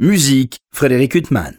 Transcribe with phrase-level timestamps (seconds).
[0.00, 1.56] Musique, Frédéric Huttman.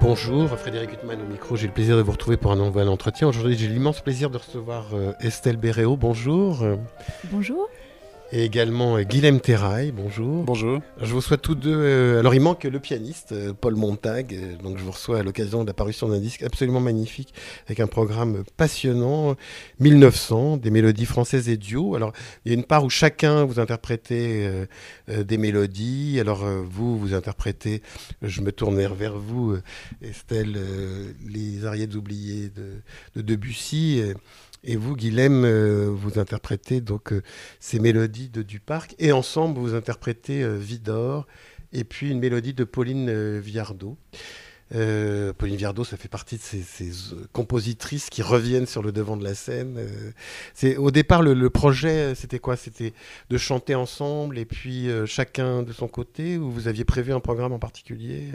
[0.00, 1.54] Bonjour, Frédéric Huttman au micro.
[1.56, 3.28] J'ai le plaisir de vous retrouver pour un nouvel entretien.
[3.28, 5.98] Aujourd'hui, j'ai l'immense plaisir de recevoir euh, Estelle Béréo.
[5.98, 6.64] Bonjour.
[7.24, 7.68] Bonjour.
[8.30, 10.44] Et également euh, Guilhem Terrail, bonjour.
[10.44, 10.82] Bonjour.
[11.00, 11.74] Je vous souhaite tous deux.
[11.74, 14.58] euh, alors, il manque le pianiste, euh, Paul Montag.
[14.62, 17.32] donc, je vous reçois à l'occasion de la parution d'un disque absolument magnifique,
[17.66, 19.34] avec un programme passionnant.
[19.80, 21.94] 1900, des mélodies françaises et duo.
[21.94, 22.12] Alors,
[22.44, 24.50] il y a une part où chacun vous interprétez
[25.08, 26.18] des mélodies.
[26.20, 27.80] Alors, vous, vous interprétez,
[28.20, 29.56] je me tourne vers vous,
[30.02, 30.58] Estelle,
[31.26, 32.82] les ariètes oubliées de,
[33.16, 34.02] de Debussy.
[34.64, 37.22] Et vous, Guilhem, euh, vous interprétez donc euh,
[37.60, 38.94] ces mélodies de Duparc.
[38.98, 41.26] Et ensemble, vous interprétez euh, Vidor
[41.72, 43.96] et puis une mélodie de Pauline Viardot.
[44.70, 46.90] Pauline Viardot, ça fait partie de ces, ces,
[47.32, 49.78] compositrices qui reviennent sur le devant de la scène.
[50.76, 52.56] Au départ le, projet, c'était quoi?
[52.56, 52.92] C'était
[53.28, 57.52] de chanter ensemble et puis chacun de son côté, ou vous aviez prévu un programme
[57.52, 58.28] en particulier?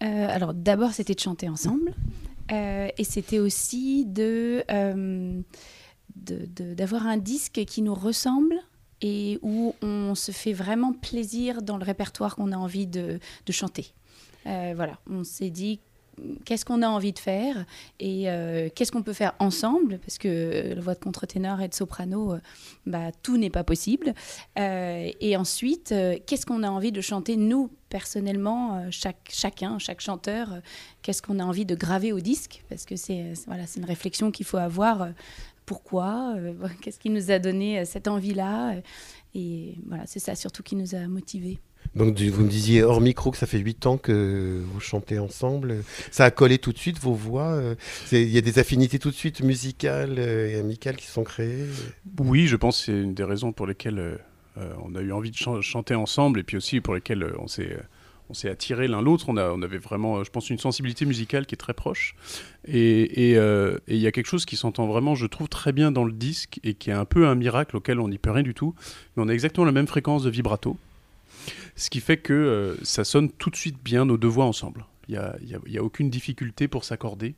[0.00, 1.94] Alors d'abord c'était de chanter ensemble
[2.50, 5.40] et c'était aussi de euh,
[6.16, 8.56] de- d'avoir un disque qui nous ressemble
[9.00, 13.52] et où on se fait vraiment plaisir dans le répertoire qu'on a envie de, de
[13.52, 13.94] chanter.
[14.46, 15.80] Euh, voilà, on s'est dit
[16.44, 17.64] qu'est-ce qu'on a envie de faire
[17.98, 21.68] et euh, qu'est-ce qu'on peut faire ensemble parce que euh, la voix de contre-ténor et
[21.68, 22.40] de soprano, euh,
[22.86, 24.14] bah, tout n'est pas possible.
[24.56, 25.94] Et ensuite,
[26.26, 30.60] qu'est-ce qu'on a envie de chanter nous personnellement, chaque, chacun, chaque chanteur,
[31.02, 32.62] qu'est-ce qu'on a envie de graver au disque?
[32.68, 35.08] Parce que c'est voilà, une réflexion qu'il faut avoir.
[35.66, 36.36] pourquoi
[36.82, 38.76] Qu'est-ce qui nous a donné cette envie-là?
[39.34, 41.58] Et voilà, c'est ça surtout qui nous a motivés.
[41.96, 45.82] Donc vous me disiez hors micro que ça fait huit ans que vous chantez ensemble.
[46.12, 47.48] Ça a collé tout de suite vos voix.
[47.52, 47.74] euh,
[48.12, 51.66] Il y a des affinités tout de suite musicales euh, et amicales qui sont créées.
[52.20, 55.32] Oui, je pense que c'est une des raisons pour lesquelles euh, on a eu envie
[55.32, 57.76] de chan- chanter ensemble et puis aussi pour lesquelles on s'est
[58.28, 59.28] on s'est attiré l'un l'autre.
[59.28, 62.14] On, on avait vraiment, je pense, une sensibilité musicale qui est très proche.
[62.68, 66.12] Et il y a quelque chose qui s'entend vraiment, je trouve, très bien dans le
[66.12, 68.76] disque et qui est un peu un miracle auquel on n'y peut rien du tout.
[69.16, 70.76] Mais on a exactement la même fréquence de vibrato.
[71.76, 74.86] Ce qui fait que euh, ça sonne tout de suite bien nos deux voix ensemble.
[75.08, 75.36] Il n'y a,
[75.66, 77.34] y a- aucune difficulté pour s'accorder.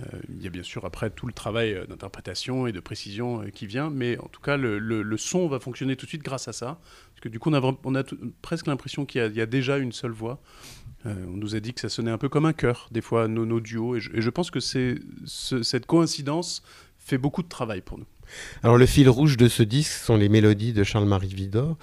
[0.00, 3.44] Euh, Il y a bien sûr après tout le travail euh, d'interprétation et de précision
[3.52, 6.52] qui vient, mais en tout cas le, son va fonctionner tout de suite grâce à
[6.52, 6.80] ça.
[7.12, 8.04] Parce que du coup on a,
[8.42, 10.40] presque l'impression qu'il y, a- déjà une seule voix.
[11.06, 13.60] On nous a dit que ça sonnait un peu comme un chœur, des fois nos,
[13.60, 16.62] duos, et je, pense que cette coïncidence
[16.98, 18.04] fait beaucoup de travail pour nous.
[18.62, 21.76] Alors le fil rouge de ce disque sont les mélodies de Charles-Marie Vidor.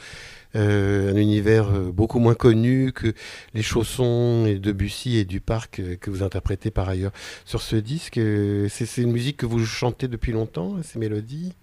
[0.56, 3.14] Euh, un univers euh, beaucoup moins connu que
[3.54, 7.12] les chaussons et Debussy et Duparc euh, que vous interprétez par ailleurs
[7.46, 8.16] sur ce disque.
[8.16, 11.54] C'est c'est une musique que vous chantez depuis longtemps, ces mélodies?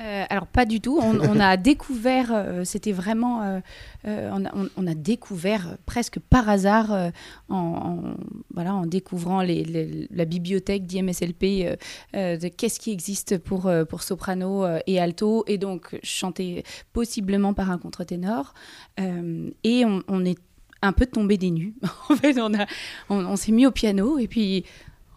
[0.00, 0.98] Euh, alors pas du tout.
[1.00, 3.60] On, a découvert, euh, c'était vraiment,
[4.06, 4.30] euh,
[4.76, 7.10] on, a, découvert presque par hasard,
[7.48, 8.14] en,
[8.52, 11.76] voilà, en découvrant la bibliothèque d'IMSLP,
[12.14, 17.78] de qu'est-ce qui existe pour, pour soprano et alto, et donc chanter possiblement par un
[17.78, 18.54] contre-ténor.
[18.98, 20.38] Et on, est
[20.82, 21.74] un peu tombé des nues.
[22.08, 22.66] en fait, on, a-
[23.08, 24.64] on s'est mis au piano, et puis,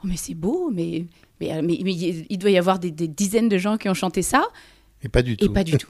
[0.04, 1.06] oh, mais c'est beau, mais...
[1.42, 3.94] Mais, euh, mais- mais il doit y avoir des, des dizaines de gens qui ont
[3.94, 4.46] chanté ça.
[5.04, 5.54] Et pas du Et tout.
[5.54, 5.90] pas du tout.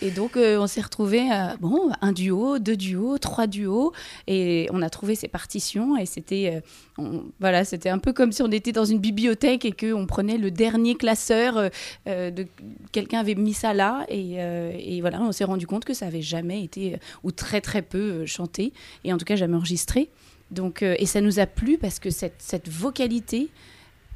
[0.00, 1.28] Et donc, euh, on s'est retrouvé
[1.60, 3.92] bon, un duo, deux duos, trois duos,
[4.26, 6.62] et on a trouvé ces partitions, et c'était,
[6.98, 10.38] euh, voilà, c'était un peu comme si on était dans une bibliothèque et qu'on prenait
[10.38, 11.68] le dernier classeur, euh,
[12.08, 12.46] euh, de
[12.92, 16.06] quelqu'un avait mis ça là, et, euh, et voilà, on s'est rendu compte que ça
[16.06, 18.72] avait jamais été, euh, ou très très peu euh, chanté,
[19.04, 20.08] et en tout cas jamais enregistré.
[20.50, 23.50] Donc, euh, et ça nous a plu parce que cette, cette vocalité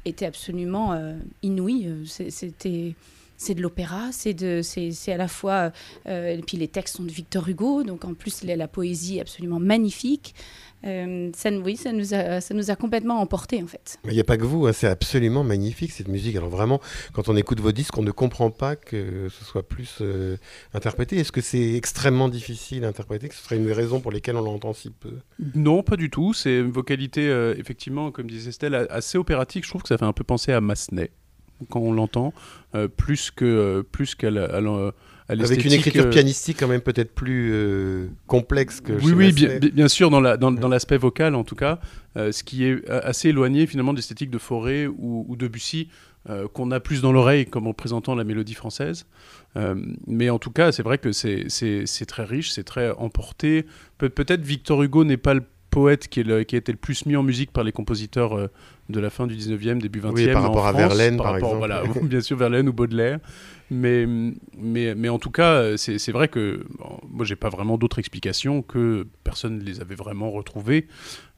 [0.05, 1.89] était absolument euh, inouïe.
[2.29, 2.95] C'était
[3.39, 4.35] c'est de l'opéra, c'est
[5.07, 5.71] à la fois,
[6.07, 9.17] euh, et puis les textes sont de Victor Hugo, donc en plus la, la poésie
[9.17, 10.35] est absolument magnifique.
[10.85, 13.97] Euh, ça, nous- oui, ça nous a, ça nous a complètement emporté en fait.
[14.05, 16.35] Mais il n'y a pas que vous, hein, c'est absolument magnifique cette musique.
[16.37, 16.79] Alors vraiment,
[17.13, 20.37] quand on écoute vos disques, on ne comprend pas que ce soit plus euh,
[20.73, 21.17] interprété.
[21.17, 24.37] Est-ce que c'est extrêmement difficile à interpréter, que ce serait une des raisons pour lesquelles
[24.37, 25.11] on l'entend si peu?
[25.53, 26.33] Non, pas du tout.
[26.33, 29.65] C'est une vocalité, euh, effectivement, comme disait Estelle, assez opératique.
[29.65, 31.11] Je trouve que ça fait un peu penser à Massenet
[31.69, 32.33] quand on l'entend,
[32.73, 34.91] euh, plus que euh, plus qu'à la- à la- à
[35.29, 39.31] Avec une écriture euh, pianistique quand même peut-être plus euh, complexe que Oui, oui,
[39.71, 41.79] bien, sûr, dans la- dans- dans l'aspect vocal en tout cas,
[42.17, 45.89] euh, ce qui est assez éloigné finalement de l'esthétique de Forêt ou, ou Debussy,
[46.29, 49.05] euh, qu'on a plus dans l'oreille comme en présentant la mélodie française.
[49.55, 49.75] Euh,
[50.07, 53.65] mais en tout cas, c'est vrai que c'est c'est- c'est très riche, c'est très emporté.
[53.97, 57.05] Pe- Peut-être Victor Hugo n'est pas le poète qui, est qui a été le plus
[57.05, 58.49] mis en musique par les compositeurs
[58.89, 60.11] de la fin du 19e, début 20e.
[60.13, 61.57] Oui, par rapport à Verlaine, par, exemple.
[61.57, 63.19] Voilà, bien sûr, Verlaine ou Baudelaire.
[63.71, 64.07] Mais,
[64.57, 68.61] mais, mais en tout cas, c'est vrai que bon, moi, j'ai pas vraiment d'autres explications
[68.63, 70.87] que personne ne les avait vraiment retrouvées.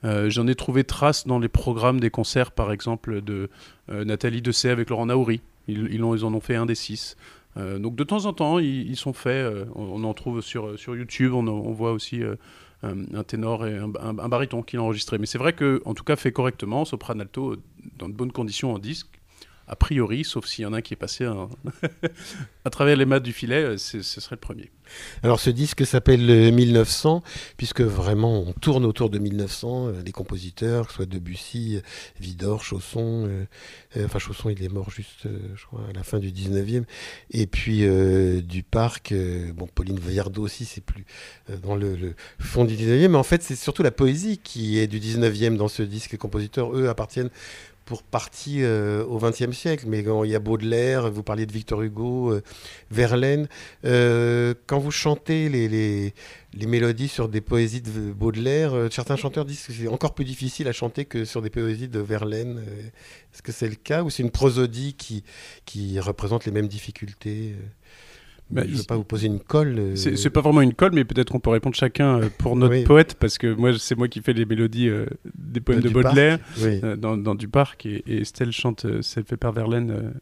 [0.03, 3.49] Euh, J'en ai trouvé trace dans les programmes des concerts, par exemple, de
[3.89, 5.41] euh, Nathalie Dessay avec Laurent Naouri.
[5.67, 7.17] Ils, ils, ont, ils, en ont fait un des six.
[7.57, 9.45] Euh, donc de temps en temps, ils, ils sont faits.
[9.45, 11.33] Euh, on, on, en trouve sur, sur YouTube.
[11.33, 12.21] On, on voit aussi
[12.83, 13.87] un, ténor et un,
[14.29, 15.17] baryton qui l'ont enregistré.
[15.17, 17.57] Mais c'est vrai que, en tout cas, fait correctement, soprano alto,
[17.97, 19.20] dans de bonnes conditions en disque
[19.71, 21.25] a priori, sauf s'il y en a un qui est passé
[22.65, 24.69] à, travers les maths du filet, ce serait le premier.
[25.23, 27.23] Alors ce disque s'appelle 1900,
[27.55, 31.81] puisque vraiment on tourne autour de 1900, euh, les compositeurs, que ce soit Debussy,
[32.19, 33.45] Vidor, Chausson, euh,
[33.97, 36.83] euh, enfin Chausson il est mort juste, euh, à la fin du 19e,
[37.31, 39.13] et puis euh, du parc,
[39.55, 41.05] bon Pauline Viardot aussi, c'est plus
[41.63, 44.87] dans le, le, fond du 19e, mais en fait c'est surtout la poésie qui est
[44.87, 46.11] du 19e dans ce disque.
[46.11, 47.29] Les compositeurs, eux, appartiennent
[47.85, 51.51] pour partie euh, au XXe siècle, mais quand il y a Baudelaire, vous parliez de
[51.51, 52.41] Victor Hugo, euh,
[52.89, 53.47] Verlaine.
[53.85, 56.13] Euh, quand vous chantez les, les,
[56.53, 60.67] les, mélodies sur des poésies de Baudelaire, certains chanteurs disent que c'est encore plus difficile
[60.67, 62.63] à chanter que sur des poésies de Verlaine.
[63.33, 65.23] Est-ce que c'est le cas ou c'est une prosodie qui,
[65.65, 67.55] qui représente les mêmes difficultés
[68.51, 69.75] bah, je ne veux pas vous poser une colle.
[69.77, 69.95] Euh...
[69.95, 72.83] C'est pas vraiment une colle, mais peut-être qu'on peut répondre chacun pour notre oui.
[72.83, 75.05] poète, parce que moi, c'est moi qui fais les mélodies euh,
[75.35, 76.79] des poèmes de, de Baudelaire oui.
[76.83, 80.13] euh, dans, dans, Du Parc, et, et Estelle chante celle fait par Verlaine.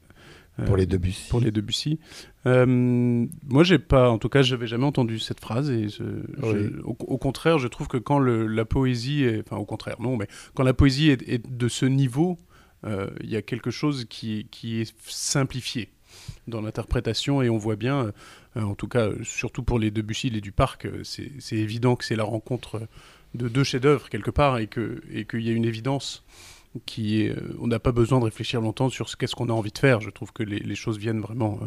[0.65, 1.29] pour les Debussy.
[1.29, 1.99] Pour les Debussy.
[2.45, 6.49] moi, j'ai pas, en tout cas, j'avais jamais entendu cette phrase, et je, oui.
[6.53, 9.97] je, au, au, contraire, je trouve que quand le, la poésie, est, enfin, au contraire,
[9.99, 12.37] non, mais quand la poésie est, est de ce niveau,
[12.85, 15.89] il y a quelque chose qui, qui est simplifié
[16.47, 18.11] dans l'interprétation et on voit bien,
[18.57, 22.15] euh, en tout cas surtout pour les Debussy, les du Parc, c'est évident que c'est
[22.15, 22.81] la rencontre
[23.35, 26.23] de deux chefs-d'œuvre quelque part et qu'il et qu y a une évidence
[26.85, 29.71] qui est, on n'a pas besoin de réfléchir longtemps sur ce qu'est-ce qu'on a envie
[29.71, 30.01] de faire.
[30.01, 31.59] Je trouve que les, choses viennent vraiment,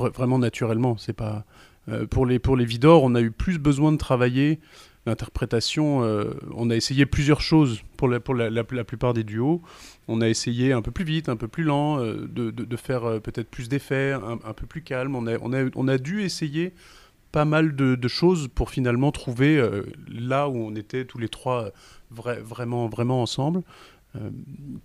[0.00, 0.96] euh, vraiment naturellement.
[0.96, 1.44] C'est pas
[1.88, 4.60] euh, pour les pour les Vidor, on a eu plus besoin de travailler
[5.06, 6.02] l'interprétation.
[6.02, 9.62] Euh, on a essayé plusieurs choses pour la, pour la plupart des duos.
[10.08, 13.04] On a essayé un peu plus vite, un peu plus lent, euh, de, de, faire
[13.04, 15.16] euh, peut-être plus d'effets, un, peu plus calme.
[15.16, 16.74] On a, dû essayer
[17.32, 21.70] pas mal de, choses pour finalement trouver euh, là où on était tous les trois
[22.10, 23.62] vra vraiment, vraiment ensemble.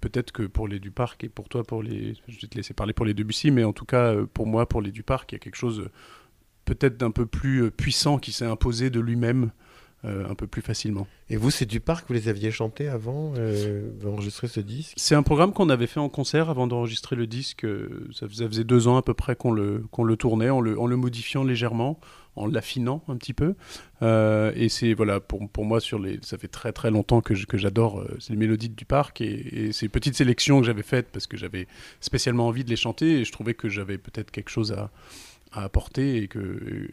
[0.01, 2.93] Peut-être que pour les Duparc et pour toi, pour les, je vais te laisser parler
[2.93, 5.39] pour les Debussy, mais en tout cas pour moi, pour les Duparc, il y a
[5.39, 5.87] quelque chose
[6.65, 9.51] peut-être d'un peu plus puissant qui s'est imposé de lui-même
[10.03, 11.07] un peu plus facilement.
[11.29, 14.93] Et vous, c'est du parc, vous les aviez chantés avant euh, d'enregistrer ce disque?
[14.97, 17.67] C'est un programme qu'on avait fait en concert avant d'enregistrer le disque.
[18.13, 20.61] Ça faisait, ça faisait, deux ans à peu près qu'on le, qu'on le tournait, en
[20.61, 21.99] le, en le modifiant légèrement,
[22.35, 23.55] en l'affinant un petit peu.
[24.01, 27.33] Euh, et c'est, voilà, pour, pour moi, sur les, ça fait très très longtemps que,
[27.45, 31.09] que j'adore euh, les mélodies du parc et, et ces petites sélections que j'avais faites
[31.11, 31.67] parce que j'avais
[31.99, 34.89] spécialement envie de les chanter et je trouvais que j'avais peut-être quelque chose à
[35.51, 36.89] à apporter et que, euh,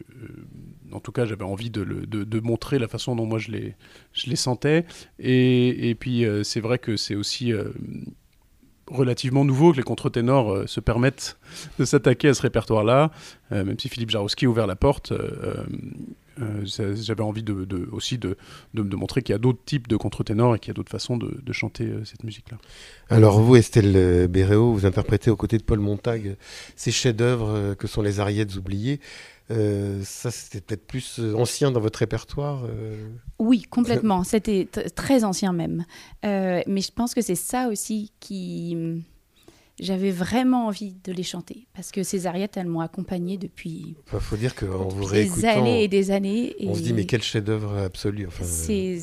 [0.91, 3.75] en tout cas, j'avais envie de, le, de, montrer la façon dont moi je les,
[4.13, 4.85] je les sentais.
[5.19, 7.69] Et, et puis, euh, c'est vrai que c'est aussi euh,
[8.87, 11.37] relativement nouveau que les contre-ténors se permettent
[11.77, 13.11] de s'attaquer à ce répertoire-là,
[13.51, 15.11] même si Philippe Jarowski a ouvert la porte.
[16.41, 18.37] Euh, j'avais envie de, de, aussi de,
[18.73, 20.91] de, de montrer qu'il y a d'autres types de contre-ténors et qu'il y a d'autres
[20.91, 22.57] façons de, chanter euh, cette musique-là.
[23.09, 26.37] Alors vous, Estelle Béréo, vous interprétez aux côtés de Paul Montag
[26.75, 28.99] ces chefs-d'œuvre euh, que sont les Ariettes oubliées.
[29.49, 33.07] Euh, ça, c'était peut-être plus ancien dans votre répertoire euh...
[33.39, 34.23] Oui, complètement.
[34.23, 35.85] C'était très ancien même.
[36.25, 39.05] Euh, mais je pense que c'est ça aussi qui
[39.79, 43.85] j'avais vraiment envie de les chanter parce que ces ariettes, elles m'ont accompagnée depuis.
[43.89, 46.55] Il enfin, faut dire qu'en vous réécoutant, des années et des années.
[46.59, 48.27] Et on se dit mais quel chef-d'œuvre absolu.
[48.27, 48.99] Enfin, c'est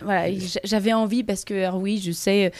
[0.00, 2.52] voilà, j'avais envie parce que alors oui, je sais,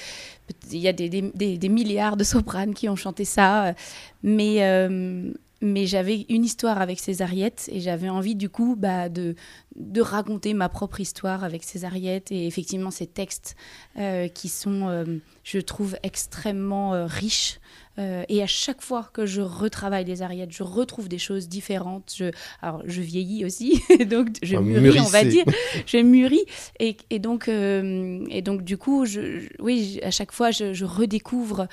[0.70, 3.74] il y a des, des, des, milliards de sopranes qui ont chanté ça,
[4.22, 5.32] mais euh,
[5.62, 9.36] mais j'avais une histoire avec ces ariettes et j'avais envie du coup bah, de,
[9.76, 13.56] de raconter ma propre histoire avec ces ariettes et effectivement ces textes
[13.98, 15.04] euh, qui sont, euh,
[15.44, 17.60] je trouve, extrêmement euh, riches.
[17.98, 22.14] Et à chaque fois que je retravaille les ariettes, je retrouve des choses différentes.
[22.16, 22.30] Je,
[22.62, 25.04] alors, je vieillis aussi, donc je mûris, mûrissez.
[25.06, 25.44] on va dire.
[25.84, 26.46] Je mûris.
[26.80, 30.86] Et, et, donc, et donc, du coup, je, je, oui, à chaque fois, je, je
[30.86, 31.68] redécouvre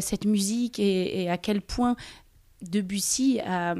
[0.00, 1.96] cette musique et, et, à quel point
[2.62, 3.74] Debussy a,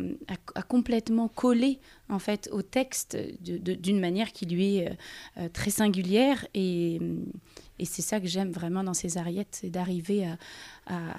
[0.54, 4.96] a, complètement collé en fait au texte d'une manière qui lui est
[5.38, 7.00] euh, très singulière et,
[7.84, 10.24] c'est ça que j'aime vraiment dans ces ariettes, c'est d'arriver
[10.86, 11.14] à,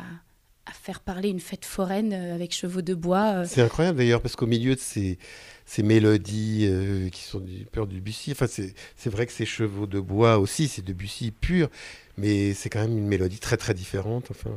[0.71, 3.45] faire parler une fête foraine avec chevaux de bois.
[3.45, 5.19] C'est incroyable d'ailleurs parce qu'au milieu de ces,
[5.65, 6.69] ces mélodies
[7.11, 10.81] qui sont du pur Debussy, enfin c'est vrai que ces chevaux de bois aussi, c'est
[10.81, 11.69] Debussy pur,
[12.17, 14.27] mais c'est quand même une mélodie très très différente.
[14.31, 14.51] Enfin,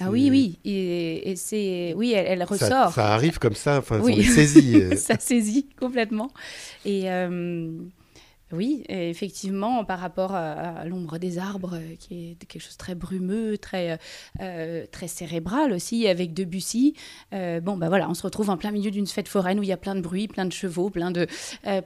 [0.00, 2.92] ah oui, oui, et, c'est, oui, elle, ressort.
[2.92, 4.16] Ça, arrive comme ça, enfin, oui.
[4.18, 4.74] on saisit.
[4.74, 4.96] Euh.
[4.96, 6.30] ça saisit complètement.
[6.84, 7.78] Et euh,
[8.50, 12.94] oui, effectivement, par rapport à, l'ombre des arbres, euh, qui est quelque chose de très
[12.94, 13.98] brumeux, très,
[14.90, 16.94] très cérébral aussi, avec Debussy.
[17.30, 19.72] bon, ben voilà, on se retrouve en plein milieu d'une fête foraine où il y
[19.72, 21.28] a plein de bruit, plein de chevaux, plein de,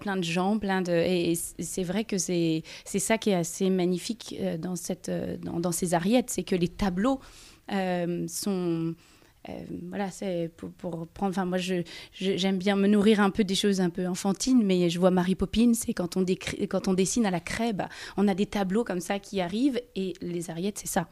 [0.01, 0.93] plein de gens, plein de.
[0.93, 5.11] Et, c'est vrai que c'est, c'est ça qui est assez magnifique dans, cette,
[5.43, 7.21] dans, dans ces ariettes, c'est que les tableaux
[8.29, 8.95] sont
[9.49, 9.53] euh,
[9.89, 10.71] voilà, c'est pour,
[11.07, 11.31] prendre.
[11.31, 11.83] Enfin, moi, je,
[12.13, 15.35] j'aime bien me nourrir un peu des choses un peu enfantines, mais je vois Mary
[15.35, 16.25] Poppins, et quand on,
[16.69, 19.81] quand on dessine à la craie, bah, on a des tableaux comme ça qui arrivent,
[19.97, 21.09] et les Ariettes, c'est ça.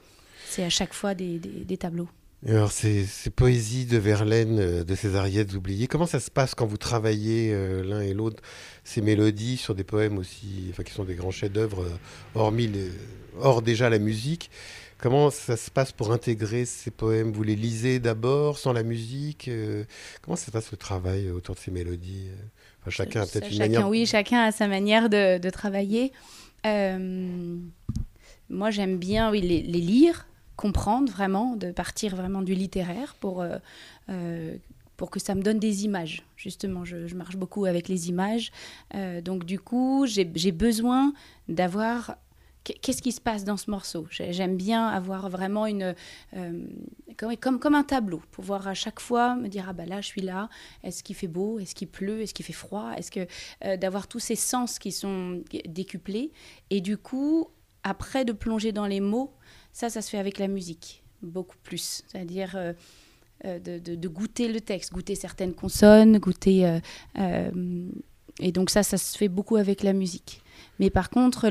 [0.48, 2.08] C'est à chaque fois des, des, tableaux.
[2.46, 6.54] alors, ces, ces, poésies de Verlaine, euh, de ces Ariettes oubliées, comment ça se passe
[6.54, 8.42] quand vous travaillez l'un et l'autre
[8.84, 11.84] ces mélodies sur des poèmes aussi, enfin, qui sont des grands chefs-d'œuvre,
[12.34, 12.70] hormis
[13.40, 14.50] hors déjà la musique
[14.98, 17.30] Comment ça se passe pour intégrer ces poèmes?
[17.30, 19.84] Vous les lisez d'abord, sans la musique euh,
[20.22, 22.28] Comment ça se passe le travail autour de ces mélodies?
[22.88, 23.88] Chacun a peut-être une manière.
[23.88, 26.12] Oui, chacun a sa manière de, travailler.
[26.64, 27.58] Euh,
[28.48, 30.26] moi, j'aime bien oui, les, lire,
[30.56, 33.44] comprendre vraiment, de partir vraiment du littéraire pour,
[34.08, 34.56] euh,
[34.96, 36.22] pour que ça me donne des images.
[36.36, 38.50] Justement, je, je marche beaucoup avec les images.
[39.22, 41.12] donc, du coup, j'ai besoin
[41.48, 42.16] d'avoir
[42.66, 44.06] qu'est-ce qui se passe dans ce morceau?
[44.10, 45.94] J'aime bien avoir vraiment une
[46.36, 46.66] euh,
[47.16, 50.20] comme, comme, un tableau, pouvoir à chaque fois me dire ah bah là je suis
[50.20, 50.48] là.
[50.82, 51.58] Est-ce qu'il fait beau?
[51.58, 52.22] Est-ce qu'il pleut?
[52.22, 52.92] Est-ce qu'il fait froid?
[52.96, 53.26] Est-ce que
[53.64, 56.32] euh, d'avoir tous ces sens qui sont décuplés?
[56.70, 57.48] Et du coup
[57.82, 59.32] après de plonger dans les mots,
[59.72, 62.02] ça ça se fait avec la musique beaucoup plus.
[62.08, 62.72] C'est-à-dire euh,
[63.58, 66.80] de, goûter le texte, goûter certaines consonnes, goûter
[68.40, 70.42] et donc ça ça se fait beaucoup avec la musique.
[70.78, 71.48] Mais par contre,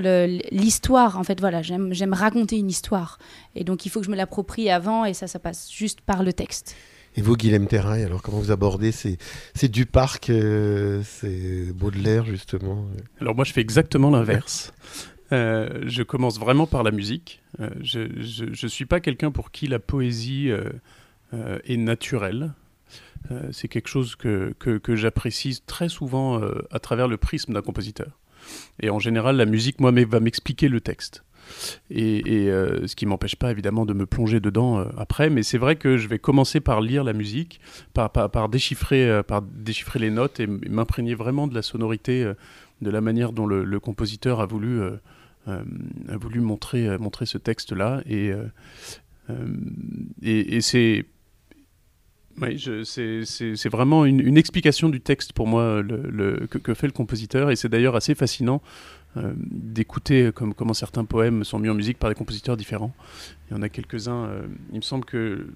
[0.51, 3.18] l'histoire, en fait, voilà, j'aime raconter une histoire.
[3.56, 6.24] Et donc, il faut que je me l'approprie avant, et ça, ça passe juste par
[6.24, 6.75] le texte.
[7.18, 12.86] Et vous, Guilhem Terrail, alors comment vous abordez C'est du parc, euh, c'est Baudelaire, justement?
[13.20, 14.74] Alors, moi, je fais exactement l'inverse.
[15.32, 17.42] Euh, je commence vraiment par la musique.
[17.60, 20.51] Euh, je ne suis pas quelqu'un pour qui la poésie
[21.32, 22.54] est naturelle.
[23.51, 26.41] C'est quelque chose que, que, j'apprécie très souvent
[26.72, 28.20] à travers le prisme d'un compositeur.
[28.79, 31.24] Et en général, la musique, moi, va m'expliquer le texte.
[31.89, 35.58] Et, euh, ce qui m'empêche pas évidemment de me plonger dedans euh, après, mais c'est
[35.58, 37.60] vrai que je vais commencer par lire la musique,
[37.94, 42.32] par, par, déchiffrer, euh, par déchiffrer les notes et m'imprégner vraiment de la sonorité,
[42.82, 44.82] de la manière dont le, compositeur a voulu,
[45.48, 48.01] a voulu montrer, montrer ce texte-là.
[48.08, 48.32] Et,
[50.24, 51.05] et c'est
[52.42, 55.82] oui, c'est vraiment une, explication du texte pour moi
[56.50, 58.62] que, fait le compositeur et c'est d'ailleurs assez fascinant
[59.18, 62.94] euh, d'écouter comment certains poèmes sont mis en musique par des compositeurs différents.
[63.50, 65.48] Il y en a quelques-uns, euh, il me semble que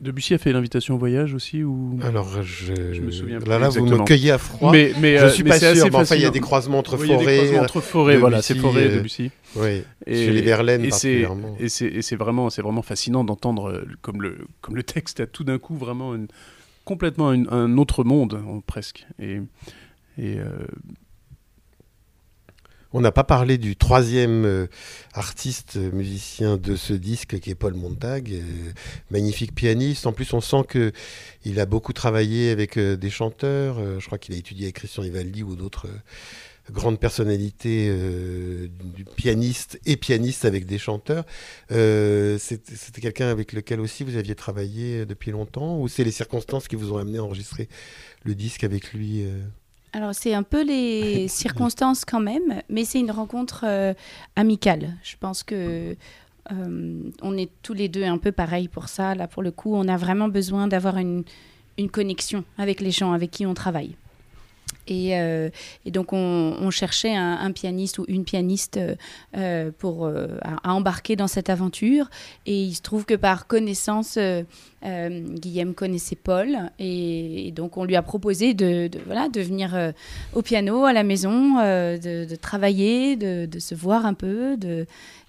[0.00, 1.98] Debussy a fait l'invitation au voyage aussi ou?
[2.02, 4.72] Alors je, me souviens Là, là vous me cueillez à froid.
[4.72, 5.86] Mais, mais je suis euh, pas sûr.
[5.86, 7.06] Mais enfin, il y a des croisements entre forêts.
[7.06, 9.30] Il y a des croisements entre forêts, voilà, c'est forêt euh, Debussy.
[9.56, 9.82] Oui.
[10.06, 11.56] Et, chez les Verlaine particulièrement.
[11.60, 15.44] Et c'est vraiment, c'est vraiment fascinant d'entendre euh, comme le comme le texte a tout
[15.44, 16.26] d'un coup vraiment une,
[16.84, 19.06] complètement un autre monde presque.
[19.20, 19.40] Et
[20.18, 20.38] et
[22.94, 24.66] on n'a pas parlé du troisième euh,
[25.14, 28.40] artiste euh, musicien de ce disque qui est Paul Montag, euh,
[29.10, 30.06] magnifique pianiste.
[30.06, 30.92] En plus, on sent que
[31.44, 33.78] il a beaucoup travaillé avec des chanteurs.
[34.00, 35.88] je crois qu'il a étudié avec Christian Ivaldi ou d'autres
[36.70, 37.94] grandes personnalités
[38.70, 41.26] du pianiste et pianiste avec des chanteurs.
[41.68, 46.76] C'était quelqu'un avec lequel aussi vous aviez travaillé depuis longtemps ou c'est les circonstances qui
[46.76, 47.68] vous ont amené à enregistrer
[48.22, 49.26] le disque avec lui
[49.94, 53.94] alors c'est un peu les circonstances quand même, mais c'est une rencontre euh,
[54.36, 54.96] amicale.
[55.02, 55.96] Je pense que
[56.52, 59.14] euh, on est tous les deux un peu pareils pour ça.
[59.14, 61.24] Là pour le coup, on a vraiment besoin d'avoir une,
[61.78, 63.96] une connexion avec les gens avec qui on travaille.
[64.86, 65.48] Et, euh,
[65.84, 68.78] et, donc on, cherchait un, pianiste ou une pianiste
[69.36, 72.10] euh, pour euh, à, embarquer dans cette aventure.
[72.46, 74.18] Et il se trouve que par connaissance,
[74.82, 79.92] Guillaume connaissait Paul, et, donc on lui a proposé de, voilà de venir
[80.34, 84.58] au piano à la maison, de, travailler, de, se voir un peu,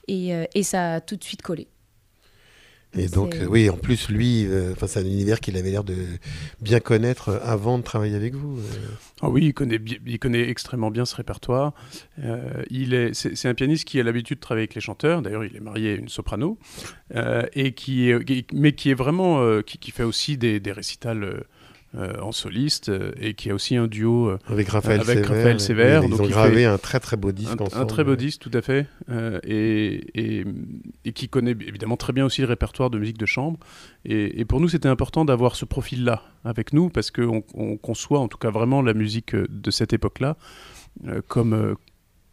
[0.08, 1.68] et, et ça a tout de suite collé.
[2.98, 5.84] Et donc, euh, oui, en plus, lui, euh, enfin, c'est un univers qu'il avait l'air
[5.84, 5.96] de
[6.62, 8.58] bien connaître euh, avant de travailler avec vous.
[8.58, 8.62] euh.
[9.22, 11.74] Ah oui, il connaît, il connaît extrêmement bien ce répertoire.
[12.24, 15.22] Euh, il est, c'est, c'est un pianiste qui a l'habitude de travailler avec les chanteurs.
[15.22, 16.58] D'ailleurs, il est marié à une soprano,
[17.16, 20.72] euh, et qui, est- mais qui est vraiment, euh, qui, qui fait aussi des, des
[20.72, 21.44] récitals
[22.22, 24.30] en soliste, euh, et qui a aussi un duo.
[24.30, 25.62] euh, Avec Raphaël Avec Sévère.
[25.62, 27.88] Sévère, Ils donc ont il gravé un très très beau disque un, un ensemble.
[27.88, 30.46] très beau disque, tout à fait, euh, et, et,
[31.06, 33.60] et qui connaît évidemment très bien aussi le répertoire de musique de chambre.
[34.04, 38.20] Et, et pour nous, c'était important d'avoir ce profil-là avec nous, parce qu'on on conçoit
[38.20, 40.38] en tout cas vraiment la musique euh, de cette époque-là
[41.08, 41.75] euh, comme euh,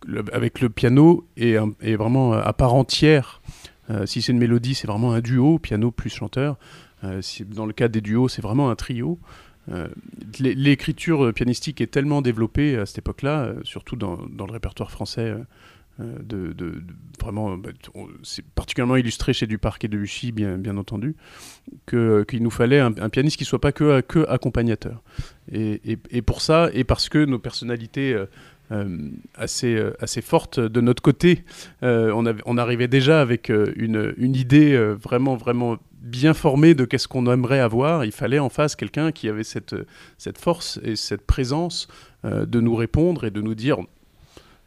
[0.06, 3.40] le- avec le piano et, un- vraiment euh, à part entière.
[3.90, 6.56] Euh, si c'est une mélodie, c'est vraiment un duo, piano plus chanteur.
[7.04, 9.18] Euh, si- dans le cas des duos, c'est vraiment un trio.
[9.70, 9.88] Euh,
[10.40, 14.90] l'é- L'écriture euh, pianistique est tellement développée à cette époque-là, euh, surtout dans, le répertoire
[14.90, 15.34] français,
[15.98, 16.82] de,
[17.20, 17.70] vraiment, bah,
[18.24, 21.14] c'est particulièrement illustré chez Duparc et Debussy, bien, bien entendu,
[21.86, 25.00] qu'il nous fallait un, pianiste qui soit pas que, que accompagnateur.
[25.52, 28.20] Et, pour ça, et parce que nos personnalités
[29.36, 31.44] assez, assez fortes de notre côté,
[31.82, 37.30] on, on arrivait déjà avec une, une idée vraiment, vraiment bien formée de qu'est-ce qu'on
[37.32, 38.04] aimerait avoir.
[38.04, 39.76] Il fallait en face quelqu'un qui avait cette,
[40.18, 41.88] cette force et cette présence
[42.24, 43.78] euh, de nous répondre et de nous dire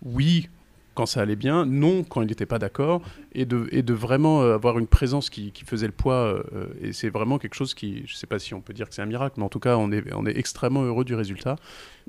[0.04, 0.50] oui
[0.94, 3.02] quand ça allait bien, non quand il n'était pas d'accord,
[3.36, 6.44] et de, et de vraiment euh, avoir une présence qui, qui faisait le poids.
[6.54, 8.90] euh, et c'est vraiment quelque chose qui, je ne sais pas si on peut dire
[8.90, 11.16] que c'est un miracle, mais en tout cas, on est, on est extrêmement heureux du
[11.16, 11.58] résultat.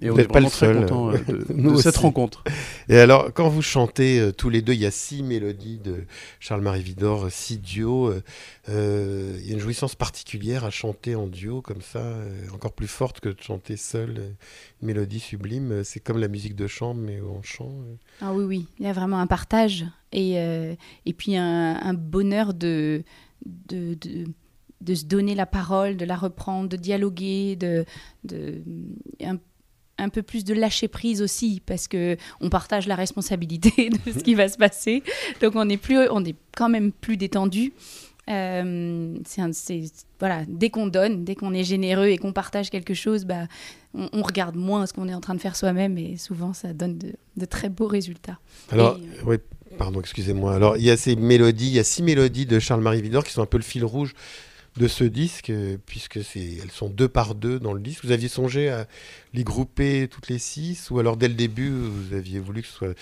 [0.02, 0.76] Et Vous on est n'êtes pas vraiment le très seul.
[0.80, 2.44] content euh, de, Nous de cette rencontre.
[2.88, 6.04] Et alors, quand vous chantez euh, tous les deux, il y a six mélodies de
[6.40, 8.12] Charles-Marie Vidor, six duos.
[8.68, 12.72] euh, Il y a une jouissance particulière à chanter en duo comme ça, euh, encore
[12.72, 14.34] plus forte que de chanter seul
[14.82, 15.82] une mélodie sublime.
[15.84, 17.70] C'est comme la musique de chambre, mais en chant.
[17.88, 17.94] euh.
[18.20, 21.94] Ah oui, oui, il y a vraiment un partage et, euh, et puis un, un
[21.94, 23.02] bonheur de,
[23.44, 24.26] de, de,
[24.80, 27.84] de se donner la parole, de la reprendre, de dialoguer, de,
[28.24, 28.62] de,
[29.22, 29.38] un,
[29.98, 34.18] un peu plus de lâcher prise aussi, parce que on partage la responsabilité de ce
[34.18, 35.02] qui va se passer.
[35.40, 37.72] Donc on est, plus, on est quand même plus détendu.
[38.28, 39.82] Euh, c'est
[40.18, 43.46] voilà, dès qu'on donne, dès qu'on est généreux et qu'on partage quelque chose, bah,
[43.94, 46.72] on, on regarde moins ce qu'on est en train de faire soi-même et souvent ça
[46.72, 48.40] donne de, de très beaux résultats.
[48.72, 49.36] Alors, Et, oui,
[49.78, 50.54] pardon, excusez-moi.
[50.54, 53.32] Alors, il y a ces mélodies, il y a six mélodies de Charles-Marie Vidor qui
[53.32, 54.12] sont un peu le fil rouge
[54.76, 58.04] de ce disque, euh, puisque elles sont deux par deux dans le disque.
[58.04, 58.86] Vous aviez songé à
[59.32, 62.74] les grouper toutes les six, ou alors dès le début, vous aviez voulu que ce
[62.74, 62.94] soit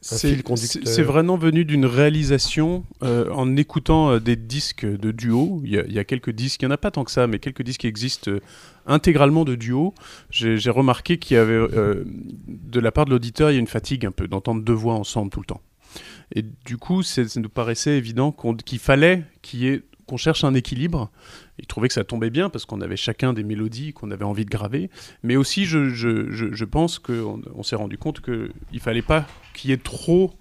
[0.00, 0.82] C'est fil conducteur.
[0.84, 5.60] c'est- c'est vraiment venu d'une réalisation euh, en écoutant euh, des disques de duo.
[5.64, 7.10] Il y, a, il y a quelques disques, il n'y en a pas tant que
[7.10, 8.40] ça, mais quelques disques qui existent euh,
[8.86, 9.92] intégralement de duo.
[10.30, 11.58] J'ai remarqué qu'il y avait,
[12.48, 14.94] de la part de l'auditeur, il y a une fatigue un peu d'entendre deux voix
[14.94, 15.60] ensemble tout le temps.
[16.34, 19.24] Et du coup, ça nous paraissait évident qu'il fallait
[20.06, 21.10] qu'on cherche un équilibre.
[21.58, 24.44] Il trouvait que ça tombait bien parce qu'on avait chacun des mélodies qu'on avait envie
[24.44, 24.90] de graver.
[25.22, 29.26] Mais aussi, je, je, je, pense qu'on on, s'est rendu compte qu'il ne fallait pas
[29.54, 30.32] qu'il y ait trop,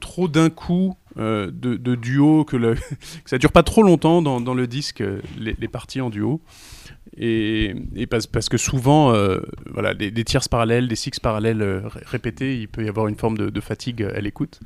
[0.00, 2.74] trop d'un coup euh, de, duo, que, le,
[3.24, 6.42] que ça dure pas trop longtemps dans, le disque, euh, les parties en duo.
[7.18, 7.74] Et,
[8.10, 12.60] parce, que souvent, euh, voilà, des, des tierces parallèles, des six parallèles euh, ré- répétés,
[12.60, 14.60] il peut y avoir une forme de, fatigue à l'écoute.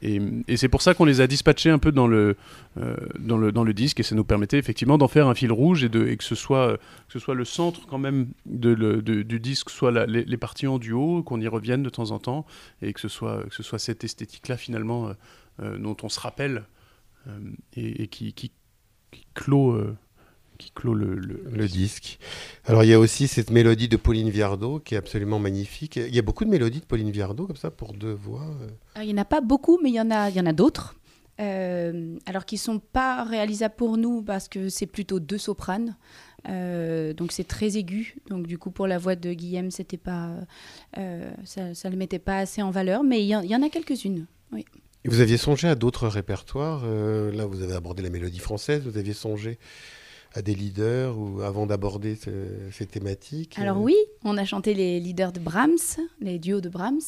[0.00, 0.20] Et,
[0.56, 2.36] c'est pour ça qu'on les a dispatchés un peu dans le,
[2.78, 5.52] euh, dans le, dans le disque, et ça nous permettait effectivement d'en faire un fil
[5.52, 10.06] rouge et, que, ce soit, que ce soit le centre quand même du disque, soit
[10.06, 12.46] les, parties en duo, qu'on y revienne de temps en temps,
[12.80, 15.10] et que ce soit, que ce soit cette esthétique-là finalement
[15.60, 16.64] dont on se rappelle
[17.76, 18.50] et, qui,
[19.34, 19.78] clôt,
[20.62, 22.18] qui clôt le, le- le disque.
[22.64, 25.96] Alors, il y a aussi cette mélodie de Pauline Viardot qui est absolument magnifique.
[25.96, 28.46] Il y a beaucoup de mélodies de Pauline Viardot comme ça pour deux voix.
[28.62, 28.68] euh.
[28.94, 30.46] Alors, il n'y en a pas beaucoup, mais il y en a, il y en
[30.46, 30.94] a d'autres.
[31.40, 35.96] Euh, alors qui sont pas réalisables pour nous parce que c'est plutôt deux sopranes.
[36.48, 38.16] Euh, donc c'est très aigu.
[38.28, 40.30] Donc du coup pour la voix de Guillaume, c'était pas,
[40.98, 43.02] euh, ça, ne le mettait pas assez en valeur.
[43.02, 44.26] Mais il y, y en a quelques-unes.
[45.04, 46.82] Et vous aviez songé à d'autres répertoires.
[46.84, 48.82] euh, là, vous avez abordé la mélodie française.
[48.84, 49.58] Vous aviez songé
[50.34, 53.58] à des leaders ou avant d'aborder ce- ces thématiques.
[53.58, 57.00] Alors euh, oui, on a chanté les leaders de Brahms, les duos de Brahms.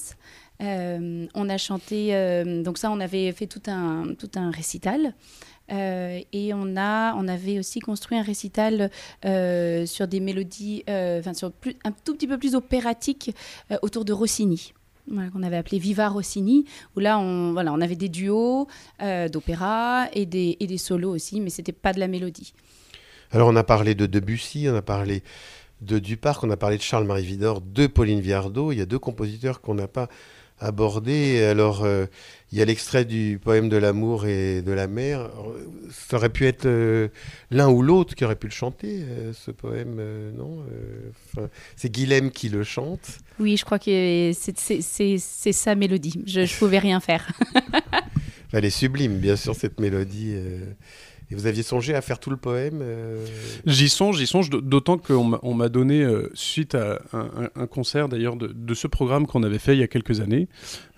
[0.62, 5.14] Euh, on a chanté, euh, donc ça, on avait fait tout un, tout un récital.
[5.72, 8.90] Euh, et on, a, on avait aussi construit un récital
[9.24, 13.34] sur des mélodies, enfin sur plus, un tout petit peu plus opératiques
[13.70, 14.74] euh, autour de Rossini.
[15.06, 16.64] Voilà, qu'on avait appelé Viva Rossini,
[16.96, 18.68] où là on, voilà, on avait des duos
[19.32, 22.54] d'opéra et des, et des solos aussi, mais c'était pas de la mélodie.
[23.34, 25.24] Alors, on a parlé de Debussy, on a parlé
[25.80, 28.70] de Duparc, on a parlé de Charles-Marie Vidor, de Pauline Viardot.
[28.70, 30.08] Il y a deux compositeurs qu'on n'a pas
[30.60, 31.42] aborder.
[31.42, 32.06] Alors, euh,
[32.52, 35.28] il y a l'extrait du poème de l'amour et de la mer.
[35.90, 37.08] Ça aurait pu être euh,
[37.50, 40.00] l'un ou l'autre qui aurait pu le chanter, euh, ce poème,
[40.36, 40.64] non
[41.74, 43.18] C'est Guilhem qui le chante.
[43.40, 46.22] Oui, je crois que c'est sa mélodie.
[46.24, 47.32] Je ne pouvais rien faire.
[48.52, 50.36] Elle est sublime, bien sûr, cette mélodie.
[51.30, 53.24] Et vous aviez songé à faire tout le poème euh
[53.66, 58.74] J'y songe, j'y songe, d'autant qu'on m'a donné, euh, suite à un, concert d'ailleurs de,
[58.74, 60.48] ce programme qu'on avait fait il y a quelques années,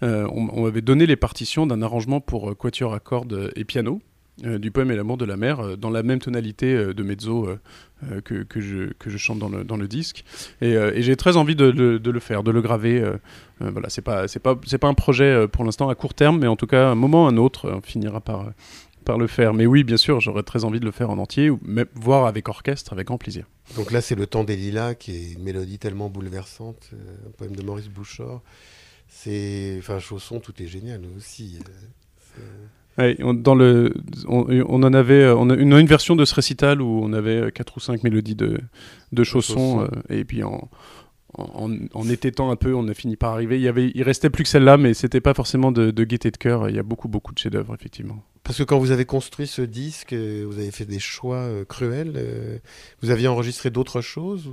[0.03, 4.01] euh, on, m'avait donné les partitions d'un arrangement pour quatuor à cordes et piano.
[4.43, 7.49] du poème et l'amour de la mer, dans la même tonalité de mezzo
[8.25, 10.25] que, que, je, que je chante dans le, dans le disque.
[10.61, 13.03] Et, j'ai très envie de, de, le faire, de le graver.
[13.61, 16.67] voilà, c'est pas, pas, pas un projet pour l'instant à court terme, mais en tout
[16.67, 18.51] cas, un moment un autre, on finira par,
[19.07, 19.55] par le faire.
[19.55, 22.27] Mais oui, bien sûr, j'aurais très envie de le faire en entier, ou même voir
[22.27, 23.47] avec orchestre, avec grand plaisir.
[23.77, 27.31] Donc là, c'est Le Temps des Lilas, qui est une mélodie tellement bouleversante, euh, un
[27.31, 28.43] poème de Maurice Bouchard.
[29.09, 31.59] C'est, enfin, Chausson, tout est génial aussi.
[32.99, 33.95] Euh, on, dans le,
[34.27, 37.53] on, en avait, euh, on a une, une, version de ce récital où on avait
[37.53, 38.59] quatre ou cinq mélodies de,
[39.13, 40.69] de Chausson, et puis en,
[41.35, 43.57] en, en, étêtant un peu, on a fini par arriver.
[43.57, 46.31] Il, y avait, il restait plus que celle-là, mais c'était pas forcément de, de gaieté
[46.31, 46.69] de cœur.
[46.69, 48.23] Il y a beaucoup, beaucoup de chefs-d'œuvre, effectivement.
[48.47, 51.65] Parce que quand vous avez construit ce disque, euh, vous avez fait des choix euh,
[51.65, 52.13] cruels.
[52.15, 52.59] Euh,
[53.03, 54.49] vous aviez enregistré d'autres choses